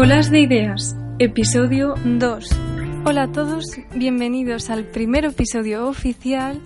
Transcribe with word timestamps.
Colas 0.00 0.30
de 0.30 0.40
Ideas, 0.40 0.96
episodio 1.18 1.94
2. 2.06 2.48
Hola 3.04 3.24
a 3.24 3.32
todos, 3.32 3.66
bienvenidos 3.94 4.70
al 4.70 4.84
primer 4.84 5.26
episodio 5.26 5.86
oficial 5.86 6.58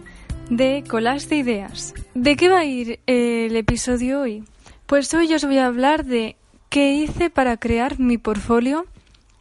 de 0.50 0.84
Colas 0.88 1.28
de 1.28 1.38
Ideas. 1.38 1.94
¿De 2.14 2.36
qué 2.36 2.48
va 2.48 2.60
a 2.60 2.64
ir 2.64 3.00
el 3.06 3.56
episodio 3.56 4.20
hoy? 4.20 4.44
Pues 4.86 5.12
hoy 5.14 5.34
os 5.34 5.44
voy 5.44 5.58
a 5.58 5.66
hablar 5.66 6.04
de 6.04 6.36
qué 6.68 6.92
hice 6.92 7.28
para 7.28 7.56
crear 7.56 7.98
mi 7.98 8.18
portfolio 8.18 8.86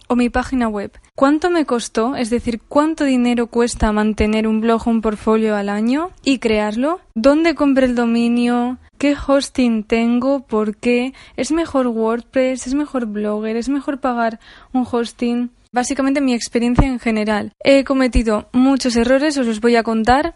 o 0.07 0.15
mi 0.15 0.29
página 0.29 0.67
web. 0.67 0.91
¿Cuánto 1.15 1.49
me 1.49 1.65
costó? 1.65 2.15
Es 2.15 2.29
decir, 2.29 2.61
¿cuánto 2.67 3.03
dinero 3.03 3.47
cuesta 3.47 3.91
mantener 3.91 4.47
un 4.47 4.61
blog 4.61 4.87
o 4.87 4.89
un 4.89 5.01
portfolio 5.01 5.55
al 5.55 5.69
año 5.69 6.11
y 6.23 6.39
crearlo? 6.39 6.99
¿Dónde 7.15 7.55
compré 7.55 7.85
el 7.85 7.95
dominio? 7.95 8.77
¿Qué 8.97 9.15
hosting 9.15 9.83
tengo? 9.83 10.41
¿Por 10.41 10.77
qué? 10.77 11.13
¿Es 11.35 11.51
mejor 11.51 11.87
WordPress? 11.87 12.67
¿Es 12.67 12.73
mejor 12.73 13.05
Blogger? 13.05 13.57
¿Es 13.57 13.69
mejor 13.69 13.99
pagar 13.99 14.39
un 14.71 14.87
hosting? 14.89 15.51
Básicamente 15.71 16.21
mi 16.21 16.33
experiencia 16.33 16.87
en 16.87 16.99
general. 16.99 17.51
He 17.63 17.83
cometido 17.83 18.47
muchos 18.53 18.95
errores, 18.95 19.37
os 19.37 19.47
los 19.47 19.59
voy 19.59 19.75
a 19.75 19.83
contar 19.83 20.35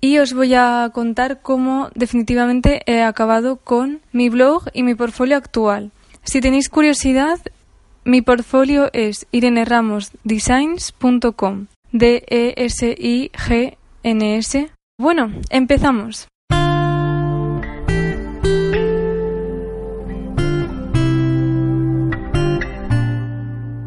y 0.00 0.18
os 0.18 0.32
voy 0.32 0.54
a 0.54 0.90
contar 0.94 1.42
cómo 1.42 1.90
definitivamente 1.94 2.82
he 2.86 3.02
acabado 3.02 3.56
con 3.56 4.00
mi 4.12 4.28
blog 4.28 4.64
y 4.72 4.82
mi 4.82 4.94
portfolio 4.94 5.36
actual. 5.36 5.90
Si 6.22 6.40
tenéis 6.40 6.68
curiosidad, 6.68 7.40
mi 8.04 8.22
portfolio 8.22 8.88
es 8.92 9.26
ireneramosdesigns.com. 9.30 11.66
D-E-S-I-G-N-S. 11.92 14.70
Bueno, 14.98 15.32
empezamos. 15.50 16.26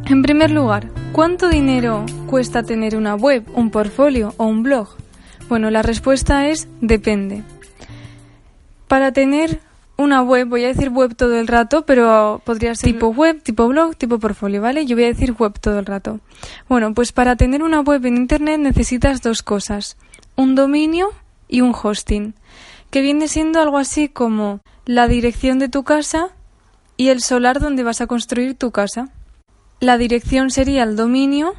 En 0.05 0.21
primer 0.21 0.51
lugar, 0.51 0.89
¿cuánto 1.11 1.49
dinero 1.49 2.05
cuesta 2.27 2.63
tener 2.63 2.95
una 2.95 3.15
web, 3.15 3.43
un 3.55 3.71
portfolio 3.71 4.35
o 4.37 4.45
un 4.45 4.61
blog? 4.61 4.89
Bueno, 5.49 5.71
la 5.71 5.81
respuesta 5.81 6.47
es 6.47 6.67
depende. 6.81 7.41
Para 8.87 9.11
tener 9.11 9.59
una 9.97 10.21
web, 10.21 10.47
voy 10.47 10.63
a 10.65 10.67
decir 10.67 10.89
web 10.89 11.15
todo 11.15 11.39
el 11.39 11.47
rato, 11.47 11.85
pero 11.85 12.41
podría 12.45 12.75
ser 12.75 12.93
tipo 12.93 13.09
web, 13.09 13.41
tipo 13.41 13.67
blog, 13.67 13.95
tipo 13.95 14.19
portfolio, 14.19 14.61
¿vale? 14.61 14.85
Yo 14.85 14.95
voy 14.95 15.05
a 15.05 15.07
decir 15.07 15.33
web 15.33 15.59
todo 15.59 15.79
el 15.79 15.85
rato. 15.85 16.19
Bueno, 16.67 16.93
pues 16.93 17.11
para 17.11 17.35
tener 17.35 17.63
una 17.63 17.81
web 17.81 18.05
en 18.05 18.17
Internet 18.17 18.59
necesitas 18.59 19.21
dos 19.21 19.43
cosas, 19.43 19.97
un 20.35 20.55
dominio 20.55 21.09
y 21.47 21.61
un 21.61 21.73
hosting, 21.73 22.33
que 22.89 23.01
viene 23.01 23.27
siendo 23.27 23.61
algo 23.61 23.77
así 23.77 24.09
como 24.09 24.61
la 24.85 25.07
dirección 25.07 25.59
de 25.59 25.69
tu 25.69 25.83
casa 25.83 26.29
y 26.97 27.09
el 27.09 27.21
solar 27.21 27.59
donde 27.59 27.83
vas 27.83 28.01
a 28.01 28.07
construir 28.07 28.55
tu 28.55 28.71
casa. 28.71 29.09
La 29.79 29.97
dirección 29.97 30.49
sería 30.49 30.83
el 30.83 30.95
dominio 30.95 31.53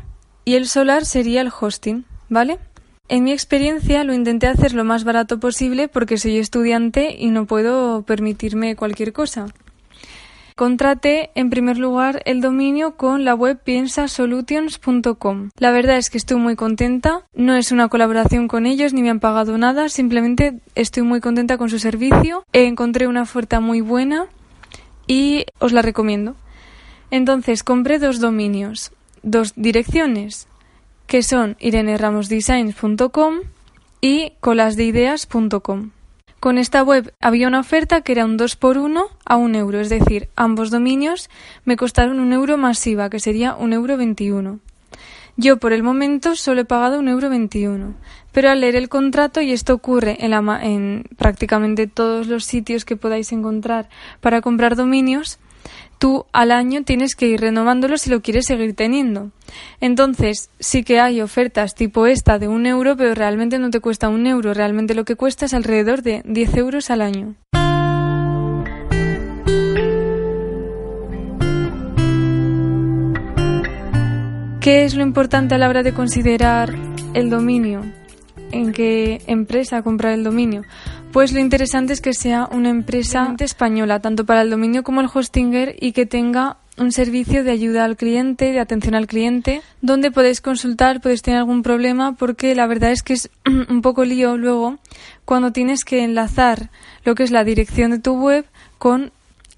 y 0.44 0.54
el 0.54 0.69
solar 0.69 1.04
sería 1.04 1.41
el 1.41 1.52
hosting, 1.58 2.04
¿vale? 2.28 2.58
En 3.08 3.24
mi 3.24 3.33
experiencia 3.33 4.02
lo 4.02 4.14
intenté 4.14 4.47
hacer 4.47 4.72
lo 4.72 4.84
más 4.84 5.05
barato 5.05 5.38
posible 5.38 5.88
porque 5.88 6.16
soy 6.16 6.38
estudiante 6.38 7.14
y 7.19 7.28
no 7.28 7.44
puedo 7.44 8.02
permitirme 8.02 8.77
cualquier 8.77 9.12
cosa. 9.12 9.47
Contraté 10.56 11.30
en 11.34 11.50
primer 11.50 11.78
lugar 11.78 12.22
el 12.27 12.41
dominio 12.41 12.97
con 12.97 13.25
la 13.25 13.34
web 13.34 13.58
piensasolutions.com. 13.62 15.50
La 15.58 15.72
verdad 15.72 15.98
es 15.98 16.10
que 16.10 16.19
estoy 16.19 16.38
muy 16.38 16.55
contenta, 16.55 17.27
no 17.34 17.56
es 17.56 17.72
una 17.72 17.88
colaboración 17.88 18.47
con 18.47 18.64
ellos 18.64 18.92
ni 18.92 19.02
me 19.02 19.10
han 19.10 19.19
pagado 19.19 19.58
nada, 19.58 19.88
simplemente 19.88 20.60
estoy 20.77 21.02
muy 21.02 21.20
contenta 21.20 21.58
con 21.58 21.70
su 21.70 21.80
servicio, 21.80 22.44
encontré 22.52 23.08
una 23.08 23.22
oferta 23.22 23.58
muy 23.58 23.80
buena 23.80 24.28
y 25.08 25.44
os 25.58 25.72
la 25.72 25.82
recomiendo. 25.82 26.36
Entonces 27.10 27.64
compré 27.64 27.98
dos 27.98 28.20
dominios, 28.20 28.92
dos 29.25 29.54
direcciones, 29.56 30.47
que 31.06 31.22
son 31.22 31.56
ireneramosdesigns.com 31.60 33.34
y 34.00 34.32
colasdeideas.com. 34.41 35.91
Con 36.41 36.59
esta 36.59 36.82
web 36.82 37.15
había 37.20 37.48
una 37.48 37.60
oferta 37.60 38.03
que 38.03 38.12
era 38.12 38.26
un 38.26 38.37
2 38.37 38.56
por 38.56 38.76
1 38.76 39.06
a 39.25 39.37
un 39.37 39.54
euro, 39.54 39.81
es 39.81 39.88
decir, 39.88 40.28
ambos 40.37 40.70
dominios 40.70 41.31
me 41.65 41.76
costaron 41.76 42.20
un 42.20 42.34
euro 42.34 42.59
masiva, 42.59 43.09
que 43.09 43.19
sería 43.19 43.54
un 43.54 43.72
euro 43.72 43.97
21. 43.97 44.60
Yo 45.37 45.56
por 45.56 45.72
el 45.72 45.82
momento 45.82 46.37
solo 46.37 46.60
he 46.60 46.65
pagado 46.65 46.98
un 46.98 47.09
euro 47.09 47.31
21, 47.31 47.94
pero 48.31 48.50
al 48.50 48.60
leer 48.60 48.76
el 48.76 48.88
contrato, 48.88 49.41
y 49.41 49.53
esto 49.53 49.72
ocurre 49.72 50.19
en 50.21 51.04
prácticamente 51.16 51.86
todos 51.86 52.26
los 52.26 52.44
sitios 52.44 52.84
que 52.84 52.97
podáis 52.97 53.32
encontrar 53.32 53.88
para 54.21 54.42
comprar 54.42 54.76
dominios, 54.76 55.38
tú 55.98 56.26
al 56.32 56.50
año 56.50 56.82
tienes 56.84 57.14
que 57.14 57.26
ir 57.28 57.41
renovándolo 57.41 57.97
si 57.98 58.10
lo 58.10 58.22
quieres 58.22 58.47
seguir 58.47 58.75
teniendo. 58.75 59.30
Entonces, 59.80 60.50
sí 60.58 60.84
que 60.84 61.00
hay 61.00 61.20
ofertas 61.20 61.75
tipo 61.75 62.06
esta 62.06 62.38
de 62.38 62.48
un 62.48 62.66
euro, 62.66 62.97
pero 62.97 63.14
realmente 63.14 63.58
no 63.58 63.70
te 63.70 63.80
cuesta 63.80 64.08
un 64.08 64.26
euro, 64.26 64.54
realmente 64.54 64.94
lo 64.94 65.04
que 65.04 65.16
cuesta 65.16 65.47
es 65.47 65.54
alrededor 65.54 66.03
de 66.03 66.22
10 66.24 66.56
euros 66.56 66.91
al 66.91 67.03
año. 67.03 67.34
¿Qué 74.64 74.86
es 74.86 74.94
lo 74.94 75.03
importante 75.03 75.54
a 75.54 75.58
la 75.58 75.69
hora 75.69 75.82
de 75.82 75.92
considerar 75.92 76.74
el 77.12 77.28
dominio? 77.28 77.82
¿En 78.50 78.72
qué 78.72 79.20
empresa 79.26 79.82
comprar 79.82 80.14
el 80.14 80.24
dominio? 80.24 80.62
Pues 81.14 81.32
lo 81.32 81.38
interesante 81.38 81.92
es 81.92 82.00
que 82.00 82.12
sea 82.12 82.48
una 82.50 82.70
empresa 82.70 83.36
española, 83.38 84.00
tanto 84.00 84.26
para 84.26 84.42
el 84.42 84.50
dominio 84.50 84.82
como 84.82 85.00
el 85.00 85.06
hostinger, 85.06 85.76
y 85.80 85.92
que 85.92 86.06
tenga 86.06 86.56
un 86.76 86.91
servicio 86.91 87.44
de 87.44 87.52
ayuda 87.52 87.84
al 87.84 87.97
cliente, 87.97 88.50
de 88.50 88.58
atención 88.58 88.97
al 88.97 89.06
cliente, 89.06 89.62
donde 89.80 90.10
podéis 90.10 90.41
consultar, 90.41 91.00
podéis 91.00 91.22
tener 91.22 91.38
algún 91.38 91.62
problema, 91.62 92.16
porque 92.16 92.56
la 92.56 92.66
verdad 92.66 92.91
es 92.91 93.04
que 93.04 93.12
es 93.12 93.30
un 93.69 93.80
poco 93.80 94.04
lío 94.04 94.36
luego 94.36 94.80
cuando 95.24 95.53
tienes 95.53 95.84
que 95.84 96.03
enlazar 96.03 96.70
lo 97.04 97.14
que 97.14 97.22
es 97.22 97.30
la 97.30 97.44
dirección 97.44 97.92
de 97.92 98.00
tu 98.00 98.20
web 98.20 98.44
con 98.78 99.12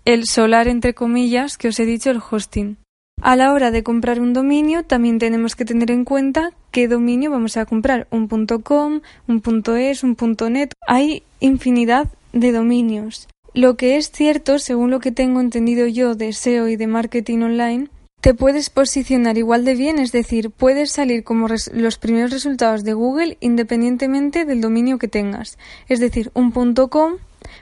el 0.05 0.27
solar, 0.27 0.69
entre 0.69 0.93
comillas, 0.93 1.57
que 1.57 1.69
os 1.69 1.81
he 1.81 1.87
dicho, 1.87 2.11
el 2.11 2.21
hosting. 2.21 2.77
A 3.23 3.35
la 3.35 3.53
hora 3.53 3.71
de 3.71 3.83
comprar 3.83 4.21
un 4.21 4.33
dominio 4.35 4.85
también 4.85 5.19
tenemos 5.19 5.57
que 5.57 5.65
tener 5.65 5.91
en 5.91 6.05
cuenta 6.05 6.53
qué 6.71 6.87
dominio 6.87 7.31
vamos 7.31 7.57
a 7.57 7.65
comprar, 7.65 8.07
un 8.11 8.29
.com, 8.29 9.01
un 9.27 9.63
.es, 9.77 10.05
un 10.05 10.17
.net. 10.51 10.73
Hay 10.87 11.23
infinidad 11.41 12.09
de 12.33 12.53
dominios. 12.53 13.27
Lo 13.55 13.77
que 13.77 13.97
es 13.97 14.11
cierto, 14.11 14.59
según 14.59 14.91
lo 14.91 15.01
que 15.01 15.13
tengo 15.13 15.41
entendido 15.41 15.87
yo 15.87 16.15
de 16.15 16.35
SEO 16.35 16.69
y 16.69 16.77
de 16.77 16.87
marketing 16.87 17.39
online, 17.39 17.89
te 18.21 18.35
puedes 18.35 18.71
posicionar 18.71 19.39
igual 19.39 19.65
de 19.65 19.75
bien, 19.75 19.99
es 19.99 20.13
decir, 20.13 20.51
puedes 20.51 20.93
salir 20.93 21.25
como 21.25 21.49
los 21.49 21.99
primeros 21.99 22.33
resultados 22.33 22.85
de 22.85 22.93
Google 22.93 23.39
independientemente 23.41 24.45
del 24.45 24.61
dominio 24.61 24.99
que 24.99 25.09
tengas. 25.09 25.59
Es 25.89 26.01
decir, 26.01 26.31
un 26.35 26.53
.com 26.91 27.15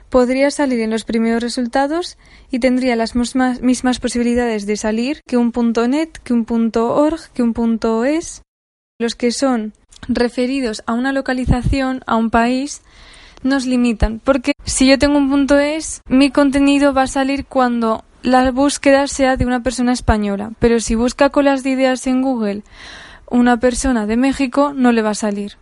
podría 0.09 0.51
salir 0.51 0.79
en 0.81 0.89
los 0.89 1.03
primeros 1.03 1.41
resultados 1.41 2.17
y 2.51 2.59
tendría 2.59 2.95
las 2.95 3.15
mismas, 3.15 3.99
posibilidades 3.99 4.65
de 4.65 4.77
salir 4.77 5.21
que 5.27 5.37
un 5.37 5.51
.net, 5.89 6.09
que 6.23 6.33
un 6.33 6.45
.org, 6.75 7.29
que 7.33 7.43
un 7.43 7.79
.es. 8.05 8.41
Los 8.97 9.15
que 9.15 9.31
son 9.31 9.73
referidos 10.07 10.83
a 10.85 10.93
una 10.93 11.11
localización, 11.11 12.01
a 12.05 12.15
un 12.15 12.29
país, 12.29 12.81
nos 13.43 13.65
limitan, 13.65 14.19
porque 14.23 14.53
si 14.63 14.87
yo 14.87 14.97
tengo 14.97 15.17
un 15.17 15.29
punto 15.29 15.59
es, 15.59 16.01
mi 16.07 16.31
contenido 16.31 16.93
va 16.93 17.03
a 17.03 17.07
salir 17.07 17.45
cuando 17.45 18.03
la 18.23 18.49
búsqueda 18.51 19.07
sea 19.07 19.37
de 19.37 19.45
una 19.45 19.61
persona 19.61 19.91
española, 19.91 20.53
pero 20.59 20.79
si 20.79 20.95
busca 20.95 21.29
colas 21.29 21.61
de 21.61 21.71
ideas 21.71 22.07
en 22.07 22.21
Google 22.21 22.63
una 23.29 23.59
persona 23.59 24.05
de 24.05 24.17
México, 24.17 24.73
no 24.73 24.91
le 24.91 25.01
va 25.01 25.11
a 25.11 25.15
salir. 25.15 25.57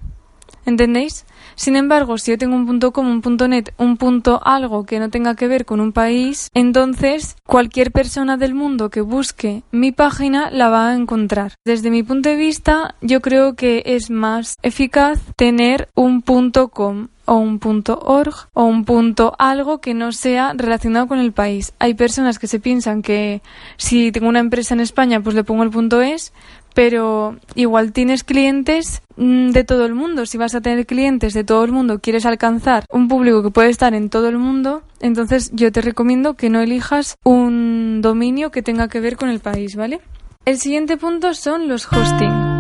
¿Entendéis? 0.65 1.25
Sin 1.55 1.75
embargo, 1.75 2.17
si 2.17 2.31
yo 2.31 2.37
tengo 2.37 2.55
un 2.55 2.65
punto 2.65 2.91
com, 2.91 3.07
un 3.07 3.21
punto 3.21 3.47
net, 3.47 3.73
un 3.77 3.97
punto 3.97 4.41
algo 4.43 4.85
que 4.85 4.99
no 4.99 5.09
tenga 5.09 5.35
que 5.35 5.47
ver 5.47 5.65
con 5.65 5.79
un 5.79 5.91
país, 5.91 6.49
entonces 6.53 7.35
cualquier 7.45 7.91
persona 7.91 8.37
del 8.37 8.55
mundo 8.55 8.89
que 8.89 9.01
busque 9.01 9.63
mi 9.71 9.91
página 9.91 10.49
la 10.51 10.69
va 10.69 10.89
a 10.89 10.95
encontrar. 10.95 11.53
Desde 11.65 11.91
mi 11.91 12.01
punto 12.03 12.29
de 12.29 12.35
vista, 12.35 12.95
yo 13.01 13.21
creo 13.21 13.55
que 13.55 13.83
es 13.85 14.09
más 14.09 14.55
eficaz 14.63 15.19
tener 15.35 15.89
un 15.95 16.21
punto 16.21 16.69
com 16.69 17.07
o 17.25 17.35
un 17.35 17.59
punto 17.59 17.99
.org 17.99 18.33
o 18.53 18.65
un 18.65 18.85
punto 18.85 19.35
algo 19.39 19.79
que 19.79 19.93
no 19.93 20.11
sea 20.11 20.53
relacionado 20.55 21.07
con 21.07 21.19
el 21.19 21.31
país. 21.31 21.73
Hay 21.79 21.93
personas 21.93 22.39
que 22.39 22.47
se 22.47 22.59
piensan 22.59 23.01
que 23.01 23.41
si 23.77 24.11
tengo 24.11 24.27
una 24.27 24.39
empresa 24.39 24.73
en 24.73 24.79
España 24.79 25.21
pues 25.21 25.35
le 25.35 25.43
pongo 25.43 25.63
el 25.63 25.69
punto 25.69 26.01
.es, 26.01 26.33
pero 26.73 27.37
igual 27.55 27.91
tienes 27.91 28.23
clientes 28.23 29.01
mm, 29.15 29.51
de 29.51 29.63
todo 29.63 29.85
el 29.85 29.93
mundo. 29.93 30.25
Si 30.25 30.37
vas 30.37 30.55
a 30.55 30.61
tener 30.61 30.85
clientes 30.85 31.33
de 31.33 31.43
todo 31.43 31.63
el 31.63 31.71
mundo, 31.71 31.99
quieres 31.99 32.25
alcanzar 32.25 32.85
un 32.89 33.07
público 33.07 33.43
que 33.43 33.51
puede 33.51 33.69
estar 33.69 33.93
en 33.93 34.09
todo 34.09 34.27
el 34.29 34.37
mundo, 34.37 34.83
entonces 34.99 35.51
yo 35.53 35.71
te 35.71 35.81
recomiendo 35.81 36.33
que 36.33 36.49
no 36.49 36.61
elijas 36.61 37.17
un 37.23 38.01
dominio 38.01 38.51
que 38.51 38.61
tenga 38.61 38.87
que 38.87 38.99
ver 38.99 39.17
con 39.17 39.29
el 39.29 39.39
país, 39.39 39.75
¿vale? 39.75 40.01
El 40.45 40.57
siguiente 40.59 40.97
punto 40.97 41.33
son 41.33 41.67
los 41.67 41.91
hosting. 41.91 42.52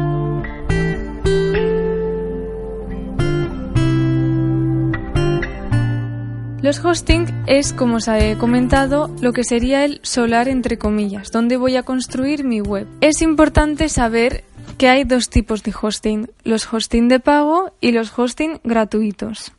Los 6.63 6.79
hosting 6.79 7.25
es, 7.45 7.73
como 7.73 7.97
os 7.97 8.07
he 8.07 8.37
comentado, 8.37 9.13
lo 9.19 9.33
que 9.33 9.43
sería 9.43 9.83
el 9.83 9.99
solar 10.01 10.47
entre 10.47 10.77
comillas, 10.77 11.29
donde 11.29 11.57
voy 11.57 11.75
a 11.75 11.83
construir 11.83 12.45
mi 12.45 12.61
web. 12.61 12.87
Es 13.01 13.21
importante 13.21 13.89
saber 13.89 14.45
que 14.77 14.87
hay 14.87 15.03
dos 15.03 15.29
tipos 15.29 15.61
de 15.63 15.73
hosting, 15.79 16.31
los 16.45 16.73
hosting 16.73 17.09
de 17.09 17.19
pago 17.19 17.73
y 17.81 17.91
los 17.91 18.17
hosting 18.17 18.61
gratuitos. 18.63 19.51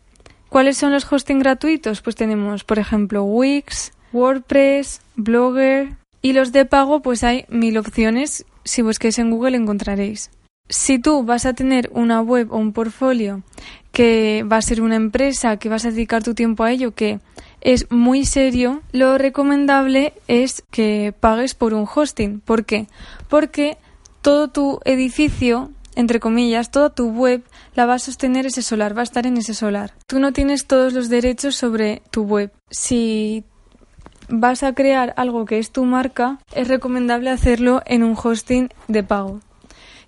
¿Cuáles 0.48 0.78
son 0.78 0.92
los 0.92 1.04
hosting 1.12 1.40
gratuitos? 1.40 2.00
Pues 2.00 2.16
tenemos, 2.16 2.64
por 2.64 2.78
ejemplo, 2.78 3.22
Wix, 3.22 3.92
WordPress, 4.14 5.02
Blogger 5.14 5.98
y 6.22 6.32
los 6.32 6.52
de 6.52 6.64
pago, 6.64 7.02
pues 7.02 7.22
hay 7.22 7.44
mil 7.50 7.76
opciones. 7.76 8.46
Si 8.64 8.80
busquéis 8.80 9.18
en 9.18 9.30
Google 9.30 9.58
encontraréis. 9.58 10.30
Si 10.68 10.98
tú 10.98 11.24
vas 11.24 11.44
a 11.44 11.52
tener 11.52 11.90
una 11.92 12.22
web 12.22 12.50
o 12.50 12.56
un 12.56 12.72
portfolio 12.72 13.42
que 13.92 14.44
va 14.50 14.56
a 14.56 14.62
ser 14.62 14.80
una 14.80 14.96
empresa, 14.96 15.58
que 15.58 15.68
vas 15.68 15.84
a 15.84 15.90
dedicar 15.90 16.22
tu 16.22 16.34
tiempo 16.34 16.64
a 16.64 16.72
ello, 16.72 16.94
que 16.94 17.20
es 17.60 17.90
muy 17.90 18.24
serio, 18.24 18.82
lo 18.92 19.18
recomendable 19.18 20.14
es 20.26 20.64
que 20.70 21.14
pagues 21.20 21.54
por 21.54 21.74
un 21.74 21.86
hosting. 21.92 22.40
¿Por 22.40 22.64
qué? 22.64 22.88
Porque 23.28 23.76
todo 24.22 24.48
tu 24.48 24.80
edificio, 24.84 25.70
entre 25.96 26.18
comillas, 26.18 26.70
toda 26.70 26.90
tu 26.90 27.10
web 27.10 27.44
la 27.74 27.84
va 27.84 27.94
a 27.94 27.98
sostener 27.98 28.46
ese 28.46 28.62
solar, 28.62 28.96
va 28.96 29.02
a 29.02 29.04
estar 29.04 29.26
en 29.26 29.36
ese 29.36 29.52
solar. 29.52 29.92
Tú 30.06 30.18
no 30.18 30.32
tienes 30.32 30.66
todos 30.66 30.94
los 30.94 31.08
derechos 31.10 31.56
sobre 31.56 32.02
tu 32.10 32.22
web. 32.22 32.52
Si 32.70 33.44
vas 34.28 34.62
a 34.62 34.74
crear 34.74 35.12
algo 35.18 35.44
que 35.44 35.58
es 35.58 35.70
tu 35.70 35.84
marca, 35.84 36.38
es 36.54 36.68
recomendable 36.68 37.28
hacerlo 37.28 37.82
en 37.84 38.02
un 38.02 38.16
hosting 38.20 38.70
de 38.88 39.02
pago. 39.02 39.40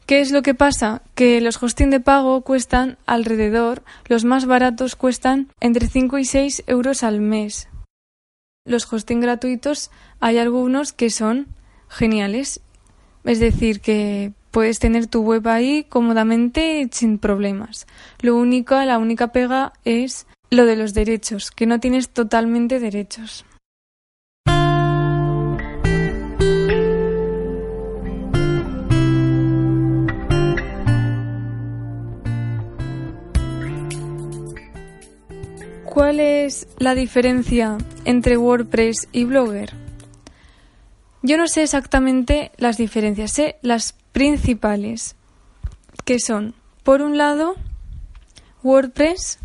¿Qué 0.07 0.21
es 0.21 0.31
lo 0.31 0.43
que 0.43 0.55
pasa? 0.55 1.03
Que 1.17 1.41
los 1.41 1.61
hosting 1.61 1.91
de 1.91 1.99
pago 1.99 2.43
cuestan 2.43 2.97
alrededor, 3.07 3.83
los 4.07 4.25
más 4.25 4.47
baratos 4.47 4.95
cuestan 4.95 5.49
entre 5.61 5.89
5 5.89 6.19
y 6.19 6.25
6 6.25 6.63
euros 6.69 7.03
al 7.03 7.21
mes. 7.21 7.69
Los 8.65 8.93
hosting 8.93 9.21
gratuitos 9.21 9.91
hay 10.21 10.39
algunos 10.39 10.93
que 10.93 11.11
son 11.11 11.49
geniales. 11.89 12.61
Es 13.25 13.41
decir, 13.41 13.81
que 13.81 14.33
puedes 14.53 14.79
tener 14.79 15.09
tu 15.09 15.23
web 15.23 15.49
ahí 15.49 15.85
cómodamente 15.89 16.89
sin 16.93 17.19
problemas. 17.19 17.89
Lo 18.21 18.37
único, 18.37 18.77
la 18.77 18.99
única 18.99 19.33
pega 19.33 19.73
es 19.85 20.29
lo 20.51 20.67
de 20.67 20.77
los 20.77 20.95
derechos, 20.95 21.51
que 21.51 21.67
no 21.67 21.81
tienes 21.81 22.11
totalmente 22.11 22.79
derechos. 22.79 23.45
¿Cuál 35.97 36.21
es 36.21 36.69
la 36.77 36.95
diferencia 36.95 37.79
entre 38.05 38.37
WordPress 38.37 39.09
y 39.13 39.25
Blogger? 39.25 39.73
Yo 41.23 41.39
no 41.39 41.49
sé 41.49 41.63
exactamente 41.63 42.53
las 42.59 42.77
diferencias, 42.77 43.33
sé 43.33 43.57
las 43.63 43.95
principales, 44.13 45.17
que 46.05 46.21
son, 46.21 46.53
por 46.83 47.01
un 47.01 47.17
lado, 47.17 47.55
WordPress 48.63 49.39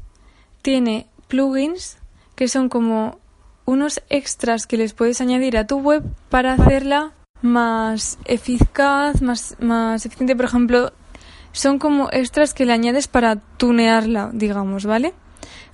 tiene 0.61 1.07
plugins 1.29 1.97
que 2.35 2.49
son 2.49 2.67
como 2.67 3.19
unos 3.63 4.01
extras 4.09 4.67
que 4.67 4.75
les 4.75 4.91
puedes 4.91 5.21
añadir 5.21 5.57
a 5.57 5.67
tu 5.67 5.79
web 5.79 6.03
para 6.27 6.51
hacerla 6.51 7.13
más 7.41 8.19
eficaz, 8.25 9.21
más, 9.21 9.55
más 9.61 10.05
eficiente. 10.05 10.35
Por 10.35 10.47
ejemplo, 10.47 10.91
son 11.53 11.79
como 11.79 12.09
extras 12.11 12.53
que 12.53 12.65
le 12.65 12.73
añades 12.73 13.07
para 13.07 13.37
tunearla, 13.37 14.31
digamos, 14.33 14.85
¿vale? 14.85 15.13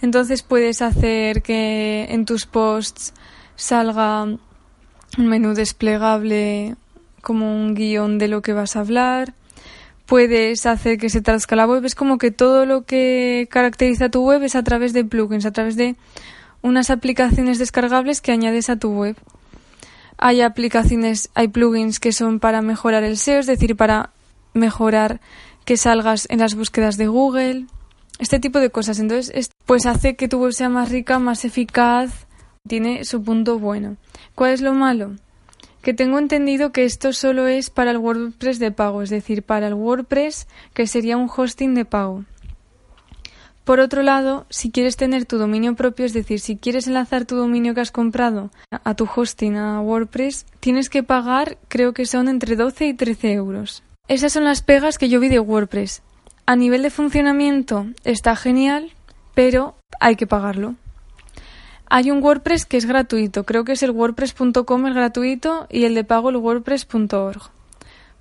Entonces 0.02 0.44
puedes 0.44 0.82
hacer 0.82 1.42
que 1.42 2.08
en 2.10 2.26
tus 2.26 2.46
posts 2.46 3.14
salga 3.56 4.24
un 4.24 4.40
menú 5.18 5.54
desplegable 5.54 6.76
como 7.22 7.54
un 7.54 7.74
guion 7.74 8.20
de 8.20 8.28
lo 8.28 8.42
que 8.42 8.54
vas 8.54 8.76
a 8.76 8.82
hablar. 8.82 9.34
Puedes 10.06 10.66
hacer 10.66 10.98
que 10.98 11.10
se 11.10 11.22
traduzca 11.22 11.56
la 11.56 11.68
web. 11.68 11.84
Es 11.84 11.96
como 11.96 12.18
que 12.18 12.32
todo 12.32 12.66
lo 12.66 12.86
que 12.86 13.48
caracteriza 13.50 14.10
tu 14.10 14.24
web 14.24 14.44
es 14.44 14.56
a 14.56 14.64
través 14.64 14.94
de 14.94 15.04
plugins, 15.04 15.46
a 15.46 15.52
través 15.52 15.76
de 15.76 15.96
unas 16.62 16.90
aplicaciones 16.90 17.60
descargables 17.60 18.22
que 18.22 18.32
añades 18.32 18.70
a 18.70 18.78
tu 18.78 18.94
web. 18.94 19.18
Hay 20.18 20.42
aplicaciones, 20.42 21.30
hay 21.36 21.48
plugins 21.48 22.00
que 22.00 22.12
son 22.12 22.40
para 22.40 22.62
mejorar 22.62 23.04
el 23.04 23.18
SEO, 23.18 23.40
es 23.40 23.46
decir, 23.46 23.76
para 23.76 24.12
mejorar 24.54 25.20
que 25.66 25.78
salgas 25.78 26.28
en 26.30 26.40
las 26.40 26.56
búsquedas 26.56 26.98
de 26.98 27.08
Google 27.08 27.66
este 28.20 28.40
tipo 28.40 28.60
de 28.60 28.70
cosas. 28.70 29.00
Entonces, 29.00 29.50
pues 29.66 29.86
hace 29.86 30.16
que 30.16 30.28
tu 30.28 30.40
web 30.40 30.54
sea 30.54 30.70
más 30.70 30.90
rica, 30.90 31.20
más 31.20 31.46
eficaz, 31.46 32.28
tiene 32.68 33.06
su 33.06 33.24
punto 33.24 33.60
bueno. 33.60 33.98
¿Cuál 34.36 34.52
es 34.52 34.62
lo 34.62 34.74
malo? 34.74 35.16
Que 35.82 35.94
tengo 35.94 36.20
entendido 36.20 36.72
que 36.72 36.84
esto 36.84 37.14
solo 37.14 37.48
es 37.48 37.70
para 37.70 37.92
el 37.92 37.98
WordPress 37.98 38.60
de 38.60 38.72
pago, 38.72 39.02
es 39.02 39.10
decir, 39.10 39.44
para 39.44 39.68
el 39.68 39.74
WordPress 39.74 40.48
que 40.74 40.88
sería 40.88 41.18
un 41.18 41.30
hosting 41.34 41.74
de 41.74 41.86
pago. 41.86 42.26
Por 43.64 43.82
otro 43.82 44.02
lado, 44.02 44.46
si 44.50 44.72
quieres 44.72 44.96
tener 44.96 45.26
tu 45.26 45.38
dominio 45.38 45.76
propio, 45.76 46.06
es 46.06 46.14
decir, 46.14 46.40
si 46.40 46.56
quieres 46.56 46.88
enlazar 46.88 47.26
tu 47.26 47.36
dominio 47.36 47.74
que 47.74 47.82
has 47.82 47.92
comprado 47.92 48.50
a 48.72 48.94
tu 48.94 49.10
hosting, 49.14 49.58
a 49.58 49.82
WordPress, 49.82 50.46
tienes 50.62 50.90
que 50.90 51.04
pagar, 51.04 51.58
creo 51.68 51.94
que 51.94 52.06
son 52.06 52.30
entre 52.30 52.56
12 52.56 52.88
y 52.88 52.94
13 52.94 53.34
euros. 53.34 53.84
Esas 54.08 54.32
son 54.32 54.46
las 54.46 54.62
pegas 54.62 54.98
que 54.98 55.10
yo 55.10 55.20
vi 55.20 55.28
de 55.28 55.42
WordPress. 55.42 56.02
A 56.50 56.56
nivel 56.56 56.82
de 56.82 56.90
funcionamiento 56.90 57.88
está 58.06 58.38
genial, 58.38 58.94
pero 59.36 59.76
hay 60.00 60.16
que 60.16 60.28
pagarlo. 60.28 60.76
Hay 61.90 62.10
un 62.10 62.24
WordPress 62.24 62.66
que 62.66 62.78
es 62.78 62.86
gratuito, 62.86 63.44
creo 63.44 63.66
que 63.66 63.74
es 63.74 63.84
el 63.84 63.92
wordpress.com 63.92 64.86
el 64.86 64.94
gratuito 64.94 65.68
y 65.70 65.84
el 65.84 65.94
de 65.94 66.06
pago 66.06 66.30
el 66.30 66.38
wordpress.org. 66.38 67.52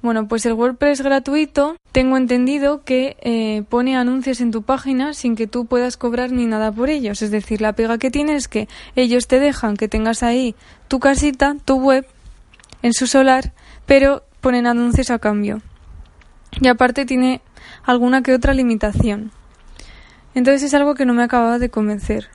Bueno, 0.03 0.27
pues 0.27 0.45
el 0.45 0.55
WordPress 0.55 1.03
gratuito 1.03 1.77
tengo 1.93 2.17
entendido 2.17 2.83
que 2.83 3.17
eh, 3.21 3.63
pone 3.69 3.97
anuncios 3.97 4.41
en 4.41 4.51
tu 4.51 4.63
página 4.63 5.15
sin 5.15 5.37
que 5.37 5.47
tú 5.47 5.67
puedas 5.67 5.97
cobrar 5.97 6.33
ni 6.33 6.47
nada 6.47 6.73
por 6.73 6.91
ellos. 6.91 7.23
Es 7.23 7.31
decir, 7.31 7.61
la 7.61 7.75
pega 7.75 7.97
que 7.97 8.11
tienes 8.11 8.37
es 8.39 8.49
que 8.49 8.69
ellos 8.97 9.29
te 9.29 9.39
dejan 9.39 9.77
que 9.77 9.87
tengas 9.87 10.25
ahí 10.25 10.57
tu 10.89 10.99
casita, 10.99 11.55
tu 11.65 11.77
web, 11.77 12.05
en 12.83 12.93
su 12.93 13.07
solar, 13.07 13.53
pero 13.87 14.25
ponen 14.41 14.67
anuncios 14.67 15.11
a 15.11 15.21
cambio. 15.21 15.63
Y 16.61 16.69
aparte 16.69 17.05
tiene 17.05 17.41
alguna 17.85 18.23
que 18.23 18.35
otra 18.35 18.55
limitación. 18.55 19.31
Entonces 20.35 20.65
es 20.65 20.75
algo 20.75 20.95
que 20.95 21.07
no 21.07 21.15
me 21.15 21.23
acababa 21.23 21.59
de 21.59 21.71
convencer. 21.71 22.29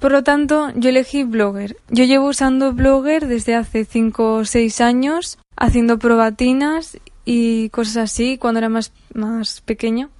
Por 0.00 0.12
lo 0.12 0.22
tanto, 0.22 0.70
yo 0.76 0.90
elegí 0.90 1.24
Blogger. 1.24 1.76
Yo 1.90 2.04
llevo 2.04 2.28
usando 2.28 2.72
Blogger 2.72 3.26
desde 3.26 3.56
hace 3.56 3.84
5 3.84 4.34
o 4.34 4.44
6 4.44 4.80
años, 4.80 5.38
haciendo 5.56 5.98
probatinas 5.98 6.98
y 7.24 7.68
cosas 7.70 7.96
así 7.96 8.38
cuando 8.38 8.58
era 8.58 8.68
más, 8.68 8.92
más 9.12 9.60
pequeño. 9.62 10.10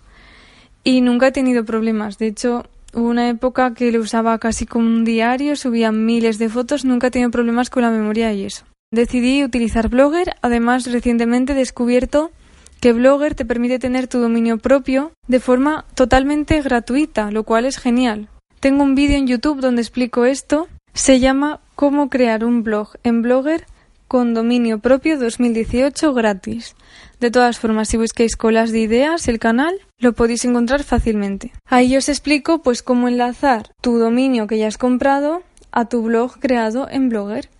Y 0.82 1.00
nunca 1.00 1.28
he 1.28 1.32
tenido 1.32 1.64
problemas. 1.64 2.18
De 2.18 2.26
hecho, 2.26 2.64
hubo 2.92 3.08
una 3.08 3.28
época 3.28 3.74
que 3.74 3.92
lo 3.92 4.00
usaba 4.00 4.38
casi 4.38 4.66
como 4.66 4.86
un 4.86 5.04
diario, 5.04 5.54
subía 5.54 5.92
miles 5.92 6.38
de 6.38 6.48
fotos, 6.48 6.84
nunca 6.84 7.06
he 7.06 7.10
tenido 7.12 7.30
problemas 7.30 7.70
con 7.70 7.82
la 7.82 7.90
memoria 7.90 8.32
y 8.32 8.44
eso. 8.44 8.64
Decidí 8.90 9.44
utilizar 9.44 9.88
Blogger, 9.88 10.34
además 10.42 10.90
recientemente 10.90 11.52
he 11.52 11.56
descubierto 11.56 12.32
que 12.80 12.92
Blogger 12.92 13.35
te 13.35 13.44
permite 13.44 13.78
tener 13.78 14.08
tu 14.08 14.18
dominio 14.18 14.58
propio 14.58 15.12
de 15.26 15.40
forma 15.40 15.85
totalmente 15.94 16.61
gratuita, 16.62 17.30
lo 17.30 17.44
cual 17.44 17.64
es 17.64 17.78
genial. 17.78 18.28
Tengo 18.61 18.82
un 18.82 18.94
vídeo 18.94 19.16
en 19.16 19.26
YouTube 19.26 19.61
donde 19.61 19.82
explico 19.82 20.25
esto. 20.25 20.68
Se 20.94 21.20
llama 21.20 21.61
Cómo 21.75 22.08
crear 22.11 22.44
un 22.44 22.62
blog 22.62 22.97
en 23.04 23.23
Blogger 23.23 23.66
con 24.08 24.32
dominio 24.32 24.78
propio 24.78 25.18
2018 25.18 26.14
gratis. 26.14 26.75
De 27.20 27.30
todas 27.30 27.58
formas, 27.58 27.88
si 27.88 27.97
busquéis 27.97 28.37
colas 28.37 28.73
de 28.73 28.80
ideas, 28.80 29.28
el 29.28 29.38
canal, 29.38 29.75
lo 29.99 30.14
podéis 30.14 30.44
encontrar 30.44 30.82
fácilmente. 30.82 31.52
Ahí 31.66 31.97
os 31.97 32.08
explico 32.08 32.62
pues 32.62 32.82
cómo 32.82 33.06
enlazar 33.06 33.70
tu 33.82 33.99
dominio 33.99 34.47
que 34.47 34.58
ya 34.58 34.66
has 34.66 34.78
comprado 34.78 35.42
a 35.70 35.85
tu 35.85 36.02
blog 36.02 36.38
creado 36.40 36.88
en 36.90 37.11
Blogger. 37.11 37.50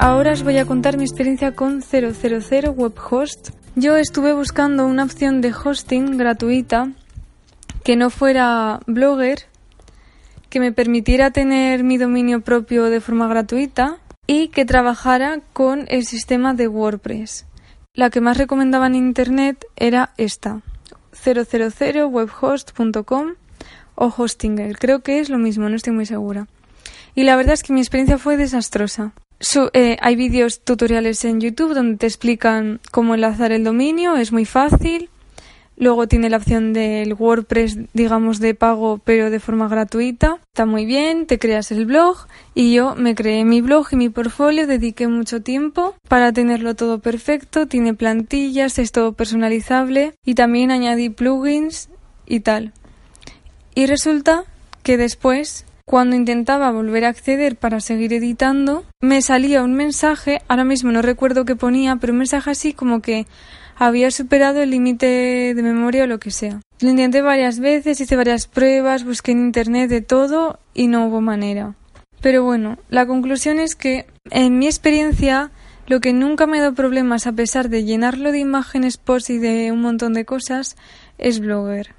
Ahora 0.00 0.30
os 0.30 0.44
voy 0.44 0.56
a 0.58 0.64
contar 0.64 0.96
mi 0.96 1.02
experiencia 1.02 1.56
con 1.56 1.82
000 1.82 2.12
Webhost. 2.70 3.50
Yo 3.74 3.96
estuve 3.96 4.32
buscando 4.32 4.86
una 4.86 5.02
opción 5.02 5.40
de 5.40 5.52
hosting 5.52 6.16
gratuita 6.16 6.92
que 7.82 7.96
no 7.96 8.08
fuera 8.08 8.78
Blogger, 8.86 9.46
que 10.50 10.60
me 10.60 10.70
permitiera 10.70 11.32
tener 11.32 11.82
mi 11.82 11.98
dominio 11.98 12.42
propio 12.42 12.84
de 12.84 13.00
forma 13.00 13.26
gratuita 13.26 13.98
y 14.24 14.48
que 14.48 14.64
trabajara 14.64 15.40
con 15.52 15.86
el 15.88 16.06
sistema 16.06 16.54
de 16.54 16.68
WordPress. 16.68 17.46
La 17.92 18.10
que 18.10 18.20
más 18.20 18.38
recomendaba 18.38 18.86
en 18.86 18.94
internet 18.94 19.66
era 19.74 20.12
esta, 20.16 20.62
000webhost.com 21.24 23.34
o 23.96 24.14
Hostinger. 24.16 24.78
Creo 24.78 25.00
que 25.00 25.18
es 25.18 25.28
lo 25.28 25.38
mismo, 25.38 25.68
no 25.68 25.74
estoy 25.74 25.92
muy 25.92 26.06
segura. 26.06 26.46
Y 27.16 27.24
la 27.24 27.34
verdad 27.34 27.54
es 27.54 27.64
que 27.64 27.72
mi 27.72 27.80
experiencia 27.80 28.16
fue 28.16 28.36
desastrosa. 28.36 29.12
Eh, 29.72 29.96
hay 30.00 30.16
vídeos 30.16 30.60
tutoriales 30.60 31.24
en 31.24 31.40
YouTube 31.40 31.74
donde 31.74 31.96
te 31.96 32.06
explican 32.06 32.80
cómo 32.90 33.14
enlazar 33.14 33.52
el 33.52 33.64
dominio, 33.64 34.16
es 34.16 34.32
muy 34.32 34.44
fácil. 34.44 35.10
Luego 35.80 36.08
tiene 36.08 36.28
la 36.28 36.38
opción 36.38 36.72
del 36.72 37.14
WordPress, 37.14 37.78
digamos, 37.92 38.40
de 38.40 38.56
pago, 38.56 39.00
pero 39.04 39.30
de 39.30 39.38
forma 39.38 39.68
gratuita. 39.68 40.40
Está 40.48 40.66
muy 40.66 40.86
bien, 40.86 41.26
te 41.26 41.38
creas 41.38 41.70
el 41.70 41.86
blog 41.86 42.26
y 42.52 42.74
yo 42.74 42.96
me 42.96 43.14
creé 43.14 43.44
mi 43.44 43.60
blog 43.60 43.86
y 43.92 43.96
mi 43.96 44.08
portfolio, 44.08 44.66
dediqué 44.66 45.06
mucho 45.06 45.40
tiempo 45.40 45.94
para 46.08 46.32
tenerlo 46.32 46.74
todo 46.74 46.98
perfecto, 46.98 47.68
tiene 47.68 47.94
plantillas, 47.94 48.80
es 48.80 48.90
todo 48.90 49.12
personalizable 49.12 50.14
y 50.24 50.34
también 50.34 50.72
añadí 50.72 51.10
plugins 51.10 51.90
y 52.26 52.40
tal. 52.40 52.72
Y 53.76 53.86
resulta 53.86 54.42
que 54.82 54.96
después 54.96 55.64
cuando 55.88 56.16
intentaba 56.16 56.70
volver 56.70 57.06
a 57.06 57.08
acceder 57.08 57.56
para 57.56 57.80
seguir 57.80 58.12
editando, 58.12 58.84
me 59.00 59.22
salía 59.22 59.62
un 59.62 59.72
mensaje, 59.72 60.42
ahora 60.46 60.64
mismo 60.64 60.92
no 60.92 61.00
recuerdo 61.00 61.46
qué 61.46 61.56
ponía, 61.56 61.96
pero 61.96 62.12
un 62.12 62.18
mensaje 62.18 62.50
así 62.50 62.74
como 62.74 63.00
que 63.00 63.26
había 63.74 64.10
superado 64.10 64.60
el 64.60 64.68
límite 64.68 65.54
de 65.56 65.62
memoria 65.62 66.04
o 66.04 66.06
lo 66.06 66.18
que 66.18 66.30
sea. 66.30 66.60
Lo 66.80 66.90
intenté 66.90 67.22
varias 67.22 67.58
veces, 67.58 68.02
hice 68.02 68.16
varias 68.16 68.48
pruebas, 68.48 69.06
busqué 69.06 69.32
en 69.32 69.38
internet 69.38 69.88
de 69.88 70.02
todo 70.02 70.58
y 70.74 70.88
no 70.88 71.06
hubo 71.06 71.22
manera. 71.22 71.74
Pero 72.20 72.44
bueno, 72.44 72.76
la 72.90 73.06
conclusión 73.06 73.58
es 73.58 73.74
que 73.74 74.04
en 74.30 74.58
mi 74.58 74.66
experiencia 74.66 75.50
lo 75.86 76.00
que 76.00 76.12
nunca 76.12 76.46
me 76.46 76.58
ha 76.58 76.64
dado 76.64 76.74
problemas 76.74 77.26
a 77.26 77.32
pesar 77.32 77.70
de 77.70 77.84
llenarlo 77.84 78.30
de 78.30 78.40
imágenes 78.40 78.98
post 78.98 79.30
y 79.30 79.38
de 79.38 79.72
un 79.72 79.80
montón 79.80 80.12
de 80.12 80.26
cosas 80.26 80.76
es 81.16 81.40
Blogger. 81.40 81.94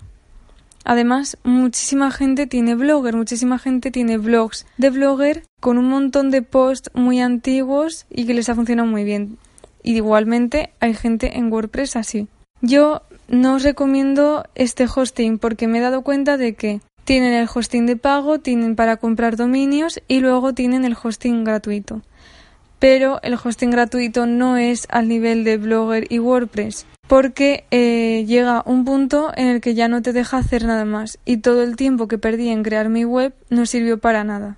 Además, 0.86 1.38
muchísima 1.44 2.12
gente 2.12 2.48
tiene 2.48 2.76
blogger, 2.76 3.16
muchísima 3.16 3.60
gente 3.60 3.92
tiene 3.92 4.18
blogs 4.18 4.66
de 4.78 4.90
blogger 4.90 5.44
con 5.60 5.78
un 5.78 5.90
montón 5.90 6.32
de 6.32 6.42
posts 6.42 6.90
muy 6.94 7.20
antiguos 7.20 8.06
y 8.10 8.26
que 8.26 8.34
les 8.34 8.50
ha 8.50 8.56
funcionado 8.56 8.88
muy 8.88 9.04
bien. 9.04 9.38
Y 9.84 9.96
igualmente 9.96 10.72
hay 10.80 10.94
gente 10.94 11.38
en 11.38 11.52
WordPress 11.52 11.96
así. 11.96 12.28
Yo 12.62 13.04
no 13.28 13.56
os 13.56 13.64
recomiendo 13.64 14.46
este 14.56 14.88
hosting 14.94 15.38
porque 15.38 15.68
me 15.68 15.78
he 15.78 15.82
dado 15.82 16.02
cuenta 16.02 16.38
de 16.38 16.54
que 16.54 16.82
tienen 17.06 17.34
el 17.34 17.50
hosting 17.54 17.86
de 17.86 17.96
pago, 17.96 18.40
tienen 18.40 18.76
para 18.76 18.98
comprar 18.98 19.36
dominios 19.36 20.02
y 20.08 20.20
luego 20.20 20.54
tienen 20.54 20.86
el 20.86 20.96
hosting 21.02 21.44
gratuito. 21.44 22.02
Pero 22.80 23.20
el 23.24 23.34
hosting 23.34 23.72
gratuito 23.72 24.26
no 24.26 24.58
es 24.58 24.88
al 24.90 25.08
nivel 25.08 25.44
de 25.44 25.58
Blogger 25.58 26.06
y 26.10 26.20
WordPress 26.20 26.86
porque 27.10 27.66
eh, 27.72 28.24
llega 28.28 28.62
un 28.68 28.86
punto 28.86 29.32
en 29.36 29.48
el 29.48 29.62
que 29.62 29.74
ya 29.74 29.88
no 29.88 30.04
te 30.04 30.14
deja 30.14 30.38
hacer 30.38 30.64
nada 30.66 30.86
más 30.86 31.18
y 31.26 31.38
todo 31.38 31.64
el 31.64 31.76
tiempo 31.76 32.08
que 32.08 32.20
perdí 32.20 32.50
en 32.50 32.62
crear 32.62 32.88
mi 32.88 33.04
web 33.04 33.34
no 33.50 33.66
sirvió 33.66 33.98
para 33.98 34.24
nada, 34.24 34.58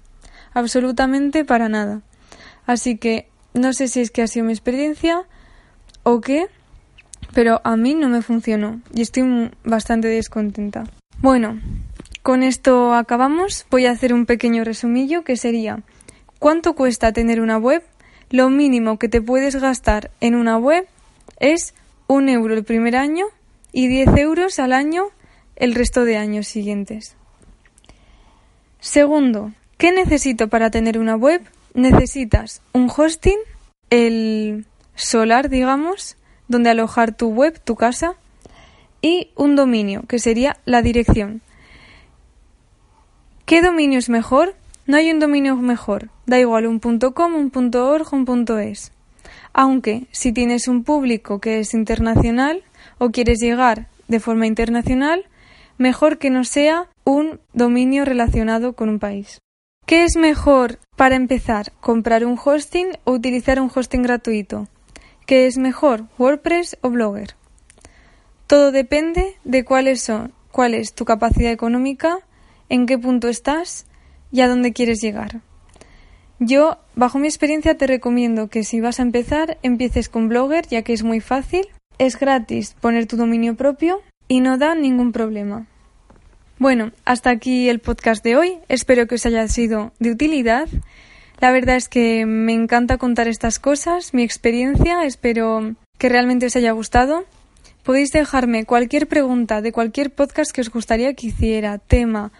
absolutamente 0.53 1.45
para 1.45 1.69
nada. 1.69 2.01
Así 2.65 2.97
que 2.97 3.29
no 3.53 3.71
sé 3.71 3.87
si 3.87 4.01
es 4.01 4.11
que 4.11 4.21
ha 4.21 4.27
sido 4.27 4.45
mi 4.45 4.51
experiencia 4.51 5.23
o 6.03 6.19
qué, 6.19 6.47
pero 7.33 7.61
a 7.63 7.77
mí 7.77 7.93
no 7.93 8.09
me 8.09 8.21
funcionó 8.21 8.81
y 8.93 9.01
estoy 9.01 9.49
bastante 9.63 10.09
descontenta. 10.09 10.83
Bueno, 11.19 11.57
con 12.21 12.43
esto 12.43 12.93
acabamos. 12.93 13.65
Voy 13.71 13.85
a 13.85 13.91
hacer 13.91 14.13
un 14.13 14.25
pequeño 14.25 14.65
resumillo 14.65 15.23
que 15.23 15.37
sería 15.37 15.83
¿cuánto 16.37 16.75
cuesta 16.75 17.13
tener 17.13 17.39
una 17.39 17.57
web? 17.57 17.81
Lo 18.29 18.49
mínimo 18.49 18.99
que 18.99 19.07
te 19.07 19.21
puedes 19.21 19.55
gastar 19.55 20.11
en 20.19 20.35
una 20.35 20.57
web 20.57 20.85
es 21.39 21.75
un 22.11 22.27
euro 22.27 22.53
el 22.53 22.65
primer 22.65 22.97
año 22.97 23.27
y 23.71 23.87
10 23.87 24.17
euros 24.17 24.59
al 24.59 24.73
año 24.73 25.05
el 25.55 25.73
resto 25.73 26.03
de 26.03 26.17
años 26.17 26.45
siguientes. 26.45 27.15
Segundo, 28.81 29.53
¿qué 29.77 29.93
necesito 29.93 30.49
para 30.49 30.69
tener 30.71 30.99
una 30.99 31.15
web? 31.15 31.41
Necesitas 31.73 32.61
un 32.73 32.91
hosting, 32.93 33.37
el 33.89 34.65
solar, 34.93 35.47
digamos, 35.47 36.17
donde 36.49 36.71
alojar 36.71 37.15
tu 37.15 37.29
web, 37.29 37.61
tu 37.63 37.75
casa, 37.75 38.15
y 39.01 39.29
un 39.37 39.55
dominio, 39.55 40.03
que 40.05 40.19
sería 40.19 40.57
la 40.65 40.81
dirección. 40.81 41.41
¿Qué 43.45 43.61
dominio 43.61 43.99
es 43.99 44.09
mejor? 44.09 44.55
No 44.85 44.97
hay 44.97 45.11
un 45.11 45.19
dominio 45.19 45.55
mejor. 45.55 46.09
Da 46.25 46.39
igual 46.39 46.67
un 46.67 46.79
.com, 46.79 47.35
un 47.35 47.75
.org, 47.75 48.13
un 48.13 48.45
.es. 48.59 48.91
Aunque 49.53 50.07
si 50.11 50.31
tienes 50.31 50.67
un 50.67 50.83
público 50.83 51.39
que 51.39 51.59
es 51.59 51.73
internacional 51.73 52.63
o 52.97 53.09
quieres 53.11 53.39
llegar 53.39 53.87
de 54.07 54.19
forma 54.19 54.47
internacional, 54.47 55.25
mejor 55.77 56.17
que 56.17 56.29
no 56.29 56.43
sea 56.43 56.89
un 57.03 57.39
dominio 57.53 58.05
relacionado 58.05 58.73
con 58.73 58.89
un 58.89 58.99
país. 58.99 59.39
¿Qué 59.85 60.03
es 60.03 60.15
mejor 60.15 60.79
para 60.95 61.15
empezar? 61.15 61.73
¿Comprar 61.81 62.25
un 62.25 62.39
hosting 62.43 62.89
o 63.03 63.11
utilizar 63.11 63.59
un 63.59 63.71
hosting 63.73 64.03
gratuito? 64.03 64.67
¿Qué 65.25 65.47
es 65.47 65.57
mejor? 65.57 66.05
¿WordPress 66.17 66.77
o 66.81 66.89
Blogger? 66.89 67.35
Todo 68.47 68.71
depende 68.71 69.37
de 69.43 69.65
cuáles 69.65 70.01
son, 70.01 70.33
cuál 70.51 70.73
es 70.73 70.93
tu 70.93 71.05
capacidad 71.05 71.51
económica, 71.51 72.19
en 72.69 72.85
qué 72.85 72.97
punto 72.97 73.27
estás 73.27 73.85
y 74.31 74.41
a 74.41 74.47
dónde 74.47 74.73
quieres 74.73 75.01
llegar. 75.01 75.41
Yo, 76.43 76.79
bajo 76.95 77.19
mi 77.19 77.27
experiencia, 77.27 77.77
te 77.77 77.85
recomiendo 77.85 78.47
que 78.47 78.63
si 78.63 78.81
vas 78.81 78.99
a 78.99 79.03
empezar, 79.03 79.59
empieces 79.61 80.09
con 80.09 80.27
Blogger, 80.27 80.65
ya 80.67 80.81
que 80.81 80.91
es 80.91 81.03
muy 81.03 81.19
fácil, 81.19 81.67
es 81.99 82.17
gratis 82.17 82.75
poner 82.81 83.05
tu 83.05 83.15
dominio 83.15 83.53
propio 83.53 84.01
y 84.27 84.39
no 84.39 84.57
da 84.57 84.73
ningún 84.73 85.11
problema. 85.11 85.67
Bueno, 86.57 86.93
hasta 87.05 87.29
aquí 87.29 87.69
el 87.69 87.77
podcast 87.77 88.23
de 88.23 88.37
hoy. 88.37 88.57
Espero 88.69 89.05
que 89.05 89.15
os 89.15 89.25
haya 89.27 89.47
sido 89.47 89.93
de 89.99 90.09
utilidad. 90.09 90.67
La 91.39 91.51
verdad 91.51 91.75
es 91.75 91.87
que 91.87 92.25
me 92.25 92.53
encanta 92.53 92.97
contar 92.97 93.27
estas 93.27 93.59
cosas, 93.59 94.15
mi 94.15 94.23
experiencia. 94.23 95.05
Espero 95.05 95.75
que 95.99 96.09
realmente 96.09 96.47
os 96.47 96.55
haya 96.55 96.71
gustado. 96.71 97.23
Podéis 97.83 98.11
dejarme 98.11 98.65
cualquier 98.65 99.07
pregunta 99.07 99.61
de 99.61 99.71
cualquier 99.71 100.09
podcast 100.09 100.51
que 100.51 100.61
os 100.61 100.71
gustaría 100.71 101.13
que 101.13 101.27
hiciera, 101.27 101.77
tema, 101.77 102.31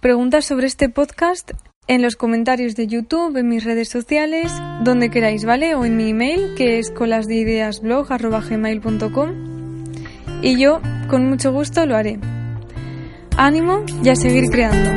preguntas 0.00 0.46
sobre 0.46 0.66
este 0.66 0.88
podcast 0.88 1.52
en 1.86 2.02
los 2.02 2.16
comentarios 2.16 2.74
de 2.76 2.86
YouTube, 2.86 3.34
en 3.36 3.48
mis 3.48 3.64
redes 3.64 3.88
sociales, 3.88 4.52
donde 4.82 5.08
queráis, 5.10 5.44
¿vale? 5.44 5.74
O 5.74 5.84
en 5.84 5.96
mi 5.96 6.10
email, 6.10 6.54
que 6.56 6.78
es 6.78 6.90
colasdeideasblog.gmail.com 6.90 9.50
y 10.42 10.58
yo, 10.58 10.80
con 11.08 11.28
mucho 11.28 11.52
gusto, 11.52 11.86
lo 11.86 11.96
haré. 11.96 12.18
Ánimo 13.36 13.84
y 14.02 14.08
a 14.08 14.16
seguir 14.16 14.50
creando. 14.50 14.90